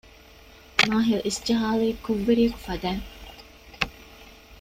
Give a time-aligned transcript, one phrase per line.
[0.89, 3.05] މާހިލް އިސްޖަހާލީ ކުށްވެރިއަކު ފަދައިން